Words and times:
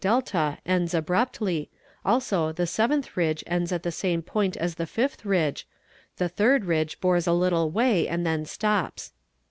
delta 0.03 0.57
ends 0.65 0.95
abruptly, 0.95 1.69
also 2.03 2.51
the 2.53 2.65
seventh 2.65 3.15
ridge 3.15 3.43
ends 3.45 3.71
at 3.71 3.83
the 3.83 3.91
same 3.91 4.19
point 4.23 4.57
as 4.57 4.73
the 4.73 4.87
fifth 4.87 5.23
ridge, 5.23 5.67
the 6.17 6.27
third 6.27 6.65
ridge 6.65 6.99
bores 6.99 7.27
a 7.27 7.33
little 7.33 7.69
way 7.69 8.07
and 8.07 8.25
then 8.25 8.43
stops. 8.43 9.13